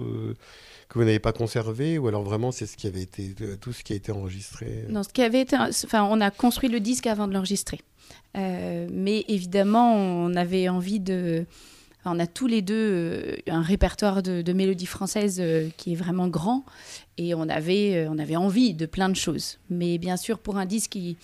[0.89, 3.83] que vous n'avez pas conservé ou alors vraiment c'est ce qui avait été tout ce
[3.83, 7.07] qui a été enregistré Non, ce qui avait été, enfin, on a construit le disque
[7.07, 7.79] avant de l'enregistrer.
[8.35, 11.45] mais évidemment, on avait envie de
[12.05, 15.41] on a tous les deux un répertoire de, de mélodies françaises
[15.77, 16.65] qui est vraiment grand
[17.17, 19.59] et on avait, on avait envie de plein de choses.
[19.69, 21.17] Mais bien sûr, pour un disque qui,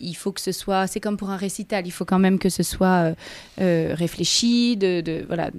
[0.00, 2.48] il faut que ce soit, c'est comme pour un récital, il faut quand même que
[2.48, 3.14] ce soit euh,
[3.60, 4.76] euh, réfléchi.
[4.76, 5.50] De, voilà,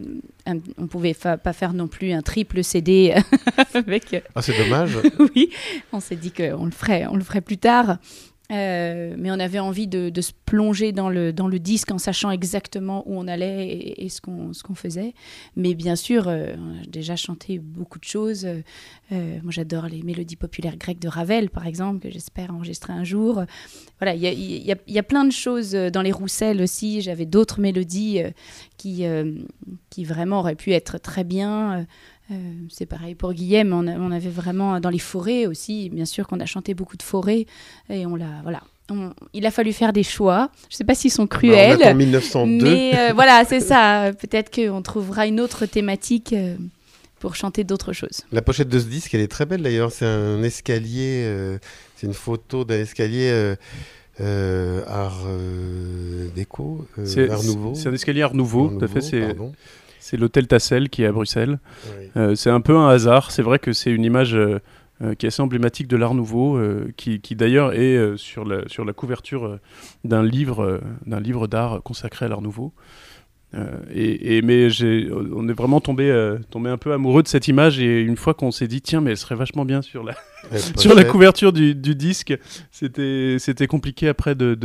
[0.77, 3.15] on pouvait pas faire non plus un triple CD
[3.73, 4.13] avec.
[4.13, 4.97] Euh, ah, c'est dommage.
[5.35, 5.51] oui,
[5.93, 7.97] on s'est dit qu'on le ferait, on le ferait plus tard.
[8.51, 12.31] Euh, mais on avait envie de, se plonger dans le, dans le disque en sachant
[12.31, 15.13] exactement où on allait et, ce qu'on faisait.
[15.55, 18.45] Mais bien sûr, euh, on a déjà chanté beaucoup de choses.
[18.45, 23.03] Euh, moi, j'adore les mélodies populaires grecques de Ravel, par exemple, que j'espère enregistrer un
[23.03, 23.43] jour.
[23.99, 27.01] Voilà, il y a, y, a, y a, plein de choses dans les Roussel aussi.
[27.01, 28.21] J'avais d'autres mélodies
[28.77, 29.05] qui,
[29.89, 31.85] qui vraiment auraient pu être très bien.
[32.31, 32.35] Euh,
[32.69, 36.45] c'est pareil pour Guillaume, on, avait vraiment dans les forêts aussi, bien sûr qu'on a
[36.45, 37.45] chanté beaucoup de forêts
[37.89, 38.61] et on l'a voilà.
[39.33, 40.49] il a fallu faire des choix.
[40.69, 41.79] Je ne sais pas s'ils sont cruels.
[41.79, 42.63] Bah, on 1902.
[42.63, 44.11] Mais euh, voilà, c'est ça.
[44.17, 46.55] Peut-être qu'on trouvera une autre thématique euh,
[47.19, 48.21] pour chanter d'autres choses.
[48.31, 49.91] La pochette de ce disque, elle est très belle d'ailleurs.
[49.91, 51.57] C'est un escalier,
[51.97, 53.55] c'est une photo d'un escalier.
[54.19, 55.25] art
[56.33, 57.75] déco, art nouveau.
[57.75, 59.01] C'est un escalier art nouveau, tout à fait.
[59.01, 59.35] C'est
[60.01, 61.59] c'est l'hôtel Tassel qui est à Bruxelles.
[62.17, 63.31] Euh, c'est un peu un hasard.
[63.31, 64.59] C'est vrai que c'est une image euh,
[65.03, 66.59] euh, qui est assez emblématique de l'Art Nouveau,
[66.97, 69.59] qui, d'ailleurs est sur, la, sur la couverture
[70.03, 72.73] d'un livre d'un livre d'art consacré à l'Art Nouveau.
[73.93, 78.15] Et, mais on est vraiment tombé, tombé un peu amoureux de cette image et une
[78.15, 80.15] fois qu'on s'est dit tiens mais elle serait vachement bien sur la,
[80.77, 82.33] sur la couverture du, du disque,
[82.71, 84.57] c'était c'était compliqué après de,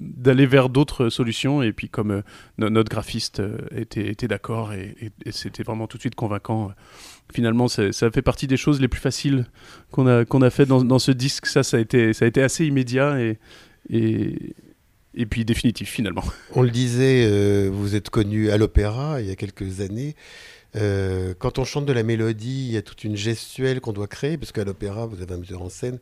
[0.00, 2.22] d'aller vers d'autres solutions et puis comme
[2.58, 4.96] notre graphiste était, était d'accord et,
[5.30, 6.72] c'était vraiment tout de suite convaincant
[7.32, 9.46] finalement, ça fait partie des choses les plus faciles
[9.90, 11.46] qu'on a, qu'on a fait dans, dans, ce disque.
[11.46, 13.38] Ça, ça a été, ça a été assez immédiat et,
[13.90, 14.54] et,
[15.18, 16.24] et puis définitif finalement.
[16.54, 20.14] On le disait, euh, vous êtes connu à l'opéra il y a quelques années.
[20.76, 24.06] Euh, quand on chante de la mélodie, il y a toute une gestuelle qu'on doit
[24.06, 25.98] créer, parce qu'à l'opéra, vous avez un metteur en scène.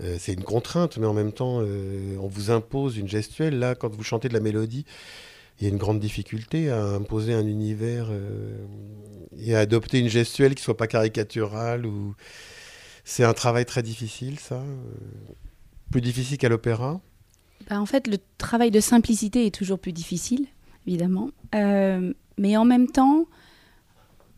[0.00, 3.58] Euh, c'est une contrainte, mais en même temps, on vous impose une gestuelle.
[3.58, 4.84] Là, quand vous chantez de la mélodie,
[5.58, 8.10] il y a une grande difficulté à imposer un univers
[9.38, 11.86] et à adopter une gestuelle qui soit pas caricaturale.
[13.04, 14.62] C'est un travail très difficile, ça.
[15.90, 17.00] Plus difficile qu'à l'opéra.
[17.68, 20.46] Bah, en fait, le travail de simplicité est toujours plus difficile,
[20.86, 21.30] évidemment.
[21.54, 23.26] Euh, mais en même temps,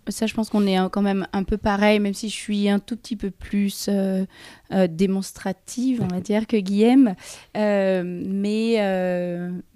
[0.09, 2.79] ça, je pense qu'on est quand même un peu pareil, même si je suis un
[2.79, 4.25] tout petit peu plus euh,
[4.73, 7.15] euh, démonstrative, on va dire, que Guillaume.
[7.55, 8.79] mais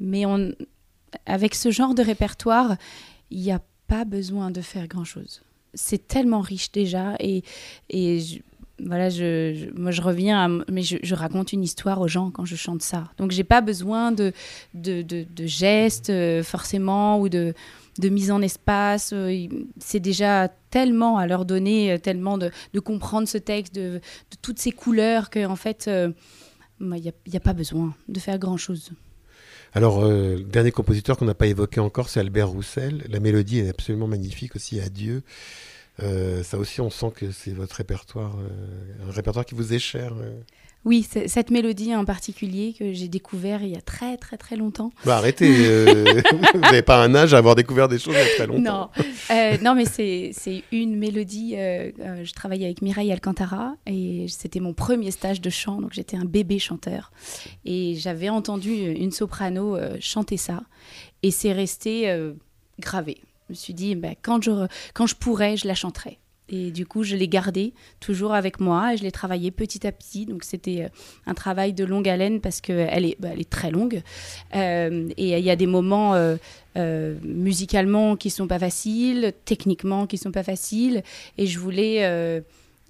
[0.01, 0.53] mais on,
[1.27, 2.77] avec ce genre de répertoire,
[3.31, 5.43] il n'y a pas besoin de faire grand-chose.
[5.75, 7.43] C'est tellement riche déjà et,
[7.88, 8.21] et
[8.87, 12.83] voilà, je, moi je reviens, mais je, raconte une histoire aux gens quand je chante
[12.83, 13.05] ça.
[13.18, 14.33] Donc j'ai pas besoin de,
[14.75, 17.55] de, gestes euh, forcément ou de,
[18.03, 19.12] mise en espace.
[19.12, 19.47] Euh,
[19.79, 24.01] c'est déjà tellement à leur donner, euh, tellement de, comprendre ce texte, de,
[24.40, 28.90] toutes ces couleurs qu'en fait, il n'y a, a, pas besoin de faire grand-chose.
[29.75, 33.05] Alors, le dernier compositeur qu'on n'a pas évoqué encore, c'est Albert Roussel.
[33.09, 35.23] La mélodie est absolument magnifique aussi, Adieu.
[36.01, 39.79] Euh, ça aussi, on sent que c'est votre répertoire, euh, un répertoire qui vous est
[39.79, 40.13] cher.
[40.19, 40.41] Euh.
[40.85, 44.91] Oui, cette mélodie en particulier que j'ai découvert il y a très très très longtemps.
[45.05, 45.47] Bah arrêtez,
[46.55, 48.91] vous n'avez pas un âge à avoir découvert des choses il y a très longtemps.
[49.31, 51.53] Non, non mais c'est une mélodie.
[51.55, 56.25] Je travaillais avec Mireille Alcantara et c'était mon premier stage de chant, donc j'étais un
[56.25, 57.13] bébé chanteur.
[57.65, 60.63] Et j'avais entendu une soprano chanter ça
[61.23, 62.13] et c'est resté
[62.81, 63.19] gravé.
[63.53, 66.19] Je me suis dit, bah, quand, je, quand je pourrais, je la chanterai.
[66.49, 69.93] Et du coup, je l'ai gardé toujours avec moi et je l'ai travaillé petit à
[69.93, 70.25] petit.
[70.25, 70.88] Donc, c'était euh,
[71.27, 74.03] un travail de longue haleine parce qu'elle est, elle est très longue.
[74.55, 80.17] Euh, et il y a des moments euh, musicalement qui sont pas faciles, techniquement qui
[80.17, 81.03] sont pas faciles.
[81.37, 82.43] Et je voulais.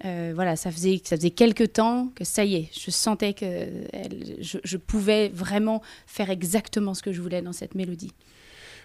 [0.05, 3.46] voilà, ça faisait, ça faisait quelques temps que ça y est, je sentais que
[4.40, 8.12] je pouvais vraiment faire exactement ce que je voulais dans cette mélodie.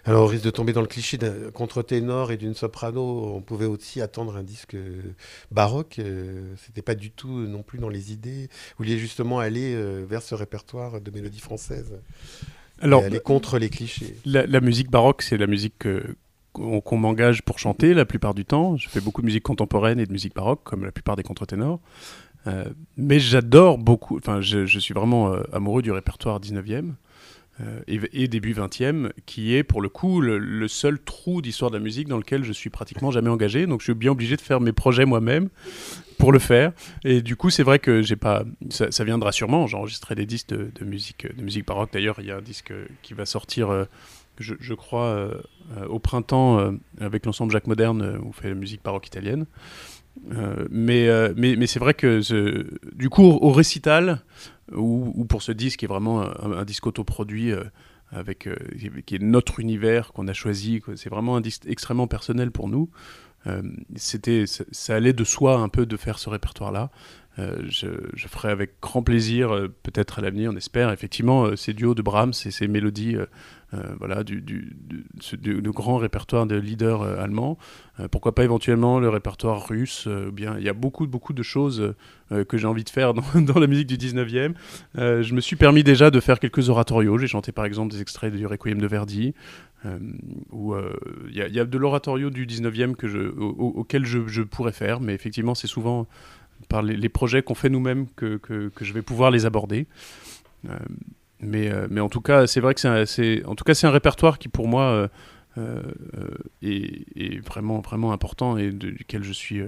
[0.04, 3.66] Alors, au risque de tomber dans le cliché d'un contre-ténor et d'une soprano, on pouvait
[3.66, 4.76] aussi attendre un disque
[5.50, 5.98] baroque.
[5.98, 8.48] Euh, c'était pas du tout non plus dans les idées.
[8.50, 11.92] Vous vouliez justement aller euh, vers ce répertoire de mélodies françaises.
[12.80, 14.16] Alors, aller contre les clichés.
[14.24, 15.86] La, musique baroque, c'est la musique
[16.52, 18.76] qu'on m'engage pour chanter la plupart du temps.
[18.76, 21.80] Je fais beaucoup de musique contemporaine et de musique baroque, comme la plupart des contre-ténors.
[22.46, 22.64] Euh,
[22.96, 26.92] mais j'adore beaucoup, enfin, je, je, suis vraiment amoureux du répertoire 19e.
[27.60, 31.82] Euh, et, début 20e, qui est pour le coup le, seul trou d'histoire de la
[31.82, 33.66] musique dans lequel je suis pratiquement jamais engagé.
[33.66, 35.48] Donc je suis bien obligé de faire mes projets moi-même
[36.18, 36.72] pour le faire.
[37.04, 39.66] Et du coup, c'est vrai que j'ai pas, ça, viendra sûrement.
[39.66, 41.90] J'enregistrerai des disques de, musique, de musique baroque.
[41.92, 43.70] D'ailleurs, il y a un disque qui va sortir.
[43.70, 43.84] Euh,
[44.38, 45.34] je, crois, euh,
[45.88, 49.46] au printemps, avec l'ensemble Jacques Moderne, où on fait la musique baroque italienne.
[50.70, 52.20] mais, mais c'est vrai que
[52.94, 54.20] du coup, au récital,
[54.74, 57.64] ou, pour ce disque qui est vraiment un, disque autoproduit euh,
[58.10, 58.56] avec euh,
[59.06, 60.82] qui est notre univers qu'on a choisi.
[60.96, 62.90] C'est vraiment un disque extrêmement personnel pour nous.
[63.46, 63.62] Euh,
[63.96, 66.90] c'était, ça, allait de soi un peu de faire ce répertoire-là.
[67.68, 69.50] Je, je, ferai avec grand plaisir,
[69.82, 73.16] peut-être à l'avenir, on espère, effectivement, ces duos de Brahms et ces mélodies
[73.74, 77.58] euh, voilà, du, du, grand répertoire de leaders euh, allemands.
[78.00, 81.94] Euh, pourquoi pas éventuellement le répertoire russe bien, Il y a beaucoup, beaucoup de choses
[82.48, 83.22] que j'ai envie de faire dans,
[83.60, 84.54] la musique du 19e.
[84.94, 87.18] je me suis permis déjà de faire quelques oratorios.
[87.18, 89.34] J'ai chanté par exemple des extraits du Requiem de Verdi.
[89.84, 89.92] il
[91.32, 95.66] y, a de l'oratorio du 19e que je, auquel je, pourrais faire, mais effectivement, c'est
[95.66, 96.06] souvent
[96.68, 99.86] par les, projets qu'on fait nous-mêmes que, que, je vais pouvoir les aborder.
[101.40, 104.66] Mais, euh, mais en tout cas, c'est vrai que c'est c'est un répertoire qui pour
[104.66, 105.08] moi euh,
[105.58, 105.82] euh,
[106.62, 109.62] est, vraiment vraiment important et duquel je suis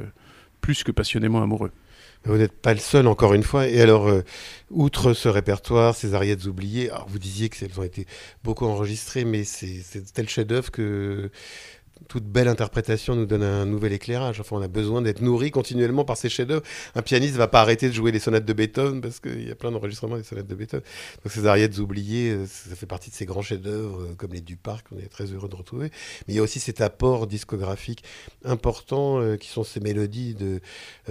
[0.60, 1.70] plus que passionnément amoureux.
[2.24, 3.68] vous n'êtes pas le seul, encore une fois.
[3.68, 4.10] Et alors,
[4.70, 8.06] outre ce répertoire, ces ariettes oubliées, alors vous disiez qu'elles ont été
[8.42, 11.30] beaucoup enregistrées, mais c'est tel chef-d'œuvre que
[12.08, 14.40] toute belle interprétation nous donne un nouvel éclairage.
[14.40, 16.62] Enfin, on a besoin d'être nourri continuellement par ces chefs-d'œuvre.
[16.94, 19.50] Un pianiste ne va pas arrêter de jouer les sonates de Beethoven parce qu'il y
[19.50, 20.84] a plein d'enregistrements des sonates de Beethoven.
[21.22, 24.40] Donc ces ariettes oubliées, euh, ça fait partie de ces grands chefs-d'œuvre euh, comme les
[24.40, 25.90] Duparc qu'on est très heureux de retrouver.
[26.26, 28.02] Mais il y a aussi cet apport discographique
[28.44, 30.60] important euh, qui sont ces mélodies de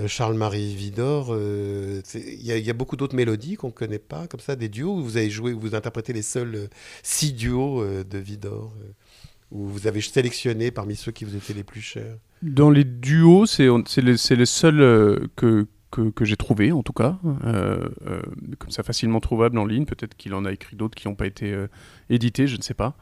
[0.08, 1.36] Charles-Marie Vidor.
[1.36, 5.18] Il y, a beaucoup d'autres mélodies qu'on ne connaît pas, comme ça, des duos vous
[5.18, 6.70] avez joué, où vous interprétez les seuls
[7.04, 8.74] six duos de Vidor
[9.52, 13.46] ou vous avez sélectionné parmi ceux qui vous étaient les plus chers Dans les duos,
[13.46, 17.18] c'est les, les, seuls euh, que, que, que j'ai trouvés, en tout cas.
[17.46, 18.22] Euh, euh,
[18.60, 19.86] comme ça, facilement trouvable en ligne.
[19.86, 21.56] Peut-être qu'il en a écrit d'autres qui n'ont pas été
[22.10, 22.96] édités, je ne sais pas.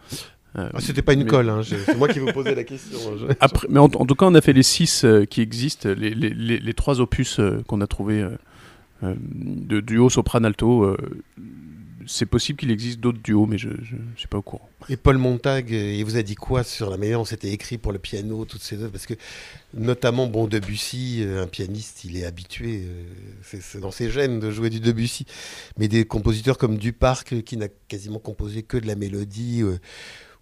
[0.56, 2.98] Ah, C'était pas une colle, hein, c'est moi qui vous posais la question.
[3.30, 6.30] Hein, Après, mais en, tout cas, on a fait les six qui existent, les, les,
[6.32, 8.28] les, trois opus qu'on a trouvés
[9.04, 10.98] de duo sopran-alto
[12.08, 14.68] c'est possible qu'il existe d'autres duos, mais je ne suis pas au courant.
[14.90, 17.92] Et Paul Montag, il vous a dit quoi sur la manière dont c'était écrit pour
[17.92, 18.92] le piano, toutes ces œuvres?
[18.92, 19.16] Parce que,
[19.74, 24.50] notamment, bon, Debussy, euh, un pianiste, il est habitué, euh, c'est dans ses gènes de
[24.50, 25.26] jouer du Debussy.
[25.78, 29.78] Mais des compositeurs comme Duparc, qui n'a quasiment composé que de la mélodie, euh,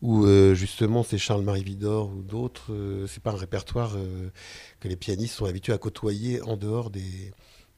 [0.01, 2.75] ou justement c'est Charles-Marie Vidor ou d'autres,
[3.08, 3.97] c'est pas un répertoire
[4.80, 7.32] que les pianistes sont habitués à côtoyer en dehors des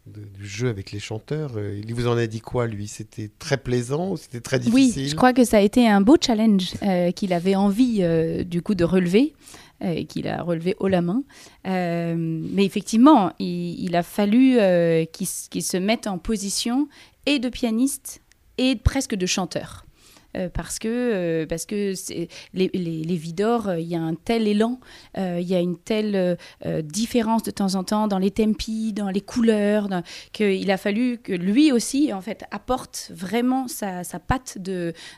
[0.07, 1.53] du jeu avec les chanteurs.
[1.57, 2.87] Euh, il vous en a dit quoi, lui?
[2.87, 5.03] C'était très plaisant ou c'était très difficile?
[5.03, 8.43] Oui, je crois que ça a été un beau challenge euh, qu'il avait envie, euh,
[8.43, 9.33] du coup, de relever.
[9.81, 11.23] et qu'il a relevé haut la main.
[11.63, 14.57] mais effectivement, il, a fallu
[15.11, 16.87] qu'il se mette en position
[17.27, 18.21] et de pianiste
[18.57, 19.86] et presque de chanteur.
[20.35, 21.93] Euh, parce que, euh, parce que
[22.53, 24.79] les, les, Vidors, euh, il y a un tel élan,
[25.15, 26.37] il y a une telle
[26.83, 29.89] différence de temps en temps dans les tempi, dans les couleurs,
[30.33, 34.57] qu'il a fallu que lui aussi, en fait, apporte vraiment sa, sa patte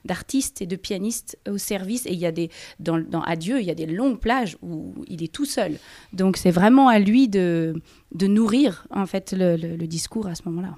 [0.06, 2.06] d'artiste et de pianiste au service.
[2.06, 4.94] Et il y a des, dans, dans Adieu, il y a des longues plages où
[5.08, 5.78] il est tout seul.
[6.14, 7.82] Donc c'est vraiment à lui de,
[8.14, 10.76] de nourrir en fait le, le discours à ce moment-là.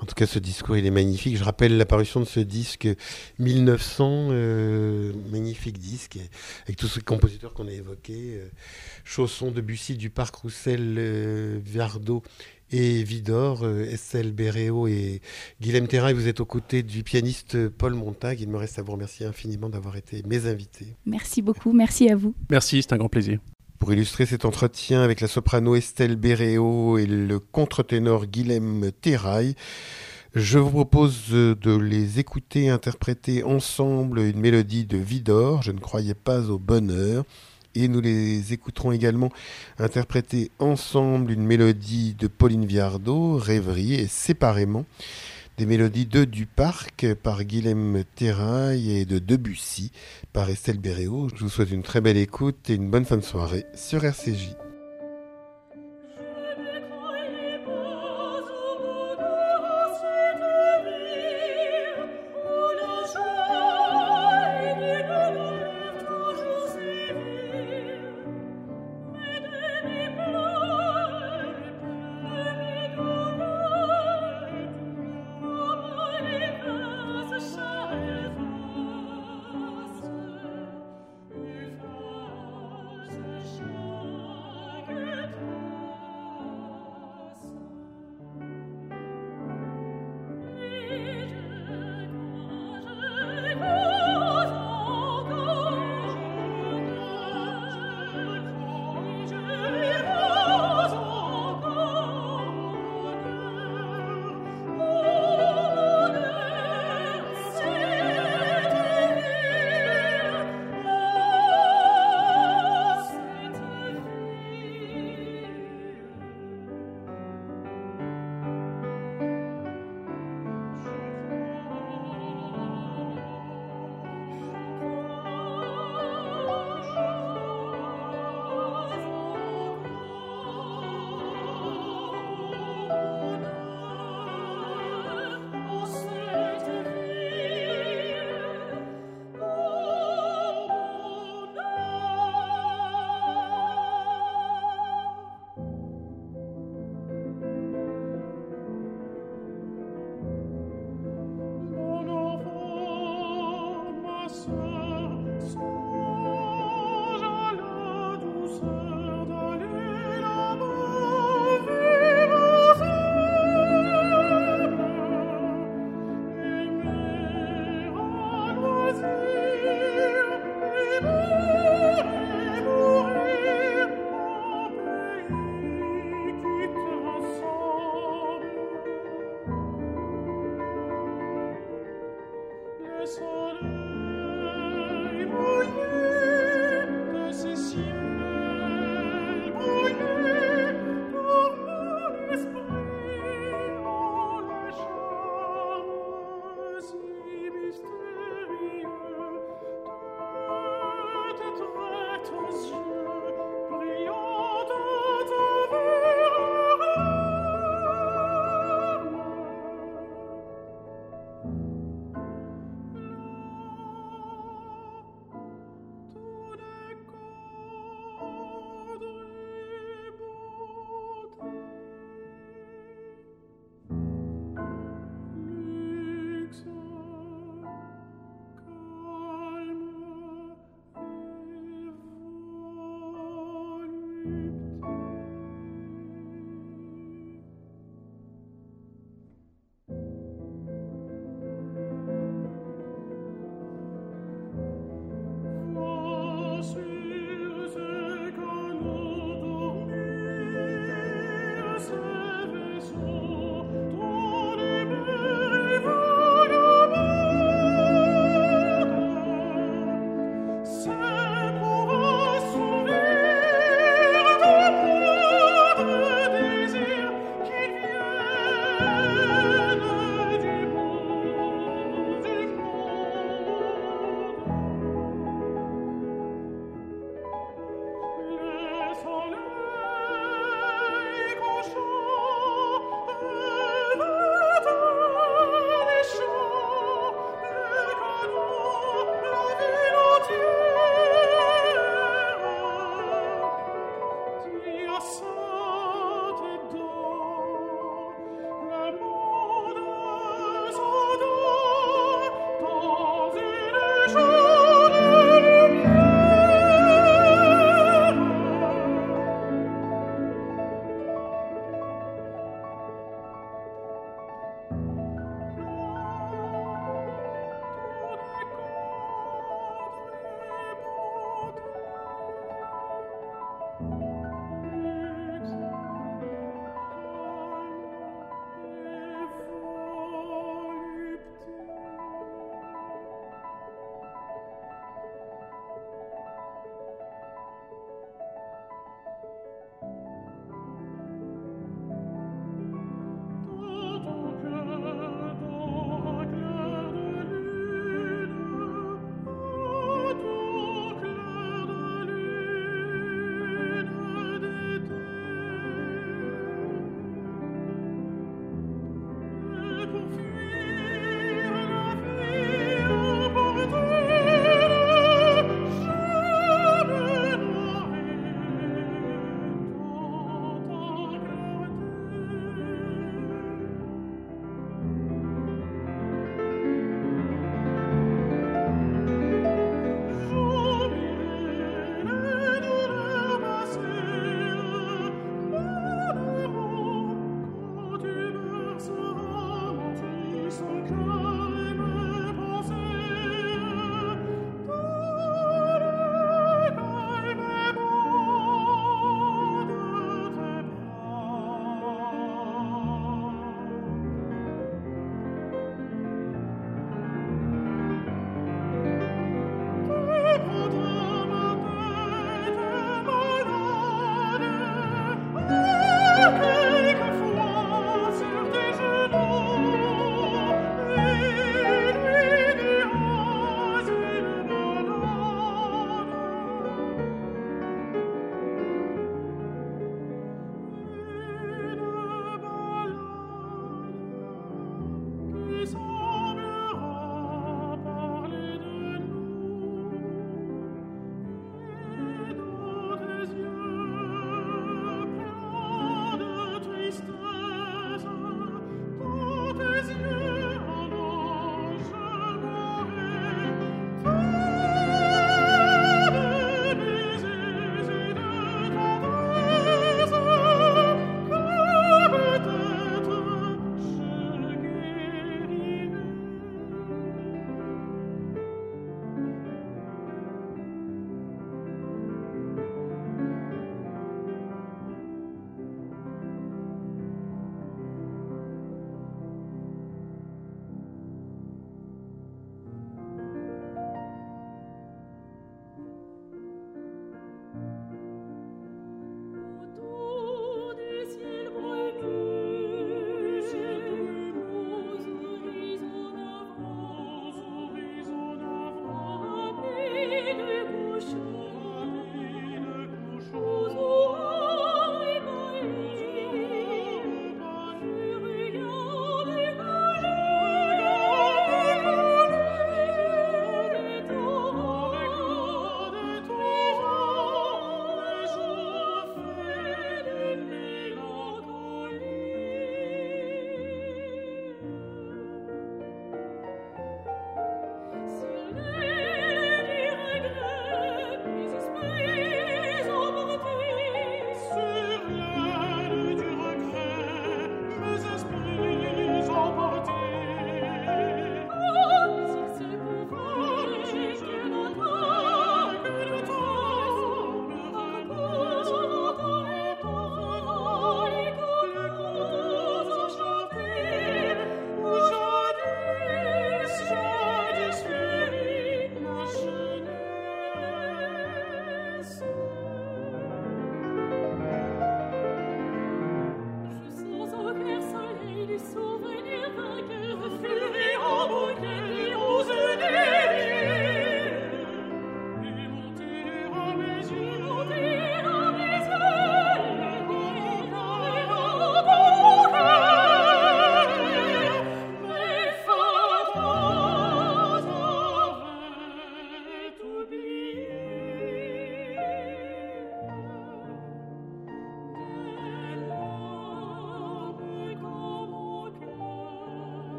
[0.00, 1.36] En tout cas, ce discours, il est magnifique.
[1.36, 2.88] Je rappelle l'apparition de ce disque
[3.38, 6.18] 1900, euh, magnifique disque,
[6.64, 8.36] avec tous ces compositeurs qu'on a évoqués.
[8.36, 8.48] Euh,
[9.04, 12.22] Chausson, Debussy, Duparc, Roussel, euh, Viardot
[12.72, 15.20] et Vidor, euh, Estelle Béréo et
[15.60, 16.14] Guilhem Terrail.
[16.14, 18.40] Vous êtes aux côtés du pianiste Paul Montag.
[18.40, 20.96] Il me reste à vous remercier infiniment d'avoir été mes invités.
[21.04, 22.34] Merci beaucoup, merci à vous.
[22.48, 23.38] Merci, c'est un grand plaisir.
[23.80, 29.54] Pour illustrer cet entretien avec la soprano Estelle Béréo et le contre-ténor Guilhem Terrail,
[30.34, 36.12] je vous propose de les écouter interpréter ensemble une mélodie de Vidor, Je ne croyais
[36.12, 37.24] pas au bonheur.
[37.74, 39.30] Et nous les écouterons également
[39.78, 44.84] interpréter ensemble une mélodie de Pauline Viardot, Rêverie, et séparément
[45.60, 49.92] des mélodies de Duparc par Guilhem Terrail et de Debussy
[50.32, 51.28] par Estelle Béréo.
[51.36, 54.69] Je vous souhaite une très belle écoute et une bonne fin de soirée sur RCJ.